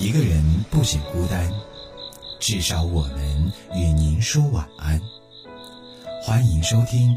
[0.00, 1.52] 一个人不显孤单，
[2.38, 4.98] 至少我们与您说晚安。
[6.22, 7.14] 欢迎收听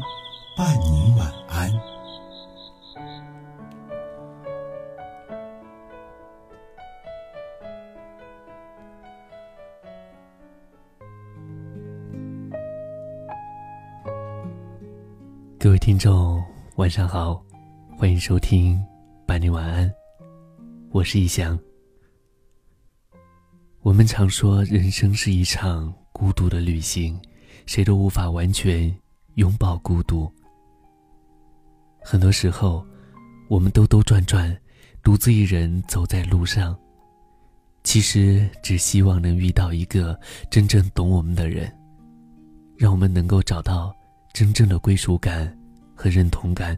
[0.54, 1.72] 伴您晚安》。
[15.58, 16.38] 各位听众，
[16.76, 17.42] 晚上好，
[17.96, 18.76] 欢迎收听
[19.24, 19.88] 《伴你晚安》，
[20.90, 21.58] 我是易翔。
[23.84, 27.20] 我们常说，人生是一场孤独的旅行，
[27.66, 28.90] 谁都无法完全
[29.34, 30.26] 拥抱孤独。
[32.00, 32.82] 很多时候，
[33.46, 34.56] 我们兜兜转转，
[35.02, 36.74] 独自一人走在路上，
[37.82, 40.18] 其实只希望能遇到一个
[40.50, 41.70] 真正懂我们的人，
[42.78, 43.94] 让我们能够找到。
[44.32, 45.56] 真正的归属感
[45.94, 46.76] 和认同感。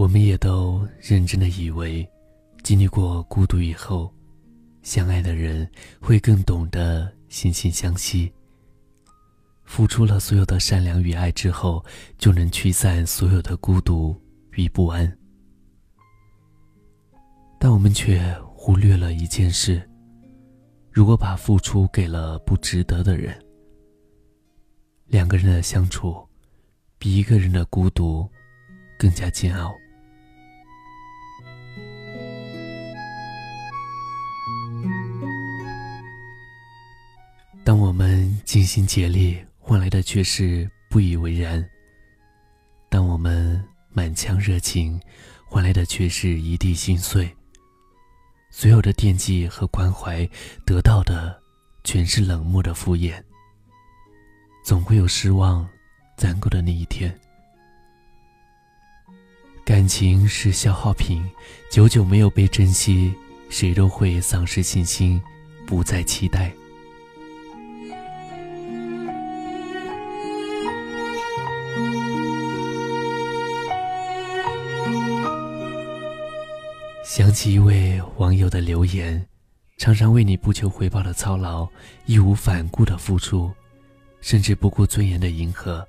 [0.00, 2.08] 我们也都认真的以为，
[2.62, 4.10] 经历过孤独以后，
[4.80, 5.70] 相爱的人
[6.00, 8.32] 会更懂得惺惺相惜。
[9.62, 11.84] 付出了所有的善良与爱之后，
[12.16, 14.18] 就能驱散所有的孤独
[14.52, 15.18] 与不安。
[17.58, 19.86] 但我们却忽略了一件事：
[20.90, 23.38] 如果把付出给了不值得的人，
[25.08, 26.26] 两个人的相处，
[26.98, 28.26] 比一个人的孤独
[28.98, 29.70] 更加煎熬。
[38.50, 39.38] 尽心竭力。
[39.60, 41.64] 换来的却是不以为然。
[42.88, 45.00] 当我们满腔热情，
[45.44, 47.32] 换来的却是一地心碎。
[48.50, 50.28] 所有的惦记和关怀，
[50.66, 51.40] 得到的
[51.84, 53.22] 全是冷漠的敷衍。
[54.64, 55.64] 总会有失望、
[56.16, 57.16] 攒够的那一天。
[59.64, 61.24] 感情是消耗品，
[61.70, 63.14] 久久没有被珍惜，
[63.48, 65.22] 谁都会丧失信心，
[65.68, 66.52] 不再期待。
[77.10, 79.26] 想起一位网友的留言，
[79.78, 81.68] 常常为你不求回报的操劳，
[82.06, 83.52] 义无反顾的付出，
[84.20, 85.84] 甚至不顾尊严的迎合，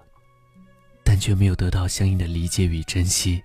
[1.04, 3.40] 但却没有得到相应的理解与珍惜。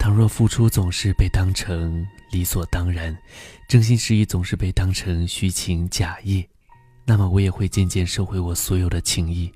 [0.00, 3.16] 倘若付出总是被当成理所当然，
[3.68, 6.44] 真心实意总是被当成虚情假意，
[7.04, 9.48] 那么我也会渐渐收回我所有的情谊。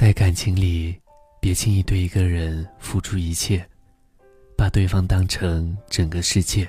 [0.00, 0.98] 在感情里，
[1.42, 3.62] 别轻易对一个人付出一切，
[4.56, 6.66] 把对方当成整个世界，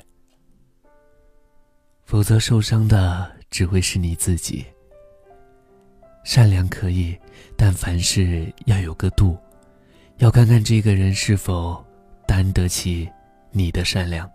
[2.03, 4.65] 否则受伤的只会是你自己。
[6.25, 7.17] 善良可以，
[7.55, 9.37] 但凡事要有个度，
[10.17, 11.81] 要看看这个人是否
[12.27, 13.09] 担得起
[13.51, 14.29] 你的善良。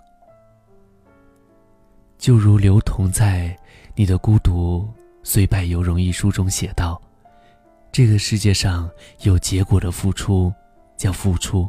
[2.17, 3.55] 就如刘同在
[3.95, 4.89] 《你的孤独
[5.23, 6.99] 虽败犹荣》一书中写道。
[7.97, 8.91] 这个世界上
[9.23, 10.53] 有结果的付出
[10.99, 11.67] 叫付出，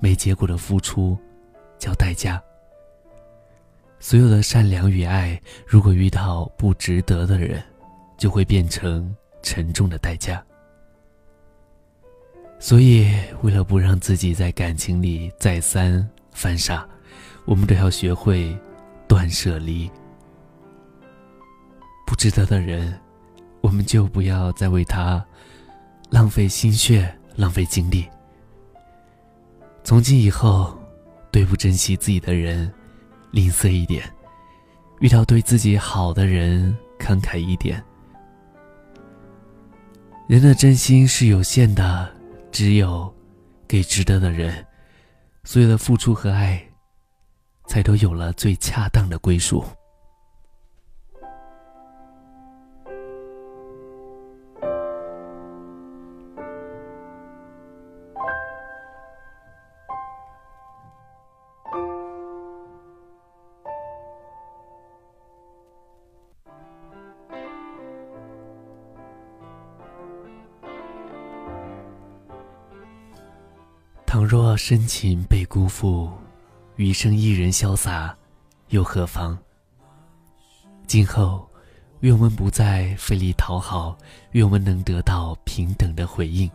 [0.00, 1.14] 没结果的付出
[1.78, 2.42] 叫代价。
[3.98, 7.62] 所有的善良与爱，如果遇到不值得的人，
[8.16, 10.42] 就会变成沉重的代价。
[12.58, 16.88] 所以，为了不让自己在感情里再三犯傻，
[17.44, 18.58] 我们都要学会
[19.06, 19.90] 断舍离。
[22.06, 22.98] 不值得的人。
[23.60, 25.24] 我们就不要再为他
[26.10, 28.08] 浪费心血、浪费精力。
[29.84, 30.78] 从今以后，
[31.30, 32.72] 对不珍惜自己的人，
[33.30, 34.02] 吝啬一点；
[35.00, 37.82] 遇到对自己好的人，慷慨一点。
[40.28, 42.08] 人的真心是有限的，
[42.52, 43.12] 只有
[43.66, 44.64] 给值得的人，
[45.44, 46.62] 所有的付出和爱，
[47.66, 49.64] 才都有了最恰当的归属。
[74.20, 76.10] 倘若深情被辜负，
[76.76, 78.14] 余生一人潇洒，
[78.68, 79.34] 又何妨？
[80.86, 81.48] 今后，
[82.00, 83.96] 愿我们不再费力讨好，
[84.32, 86.50] 愿我们能得到平等的回应，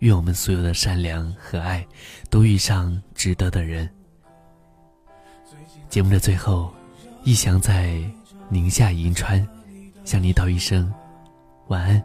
[0.00, 1.86] 愿我们所有的善良和爱
[2.30, 3.88] 都遇上值得的人。
[5.88, 6.68] 节目的最后，
[7.22, 8.02] 逸翔在
[8.48, 9.46] 宁夏银川
[10.04, 10.92] 向你道一声
[11.68, 12.04] 晚安。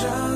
[0.00, 0.29] Jean.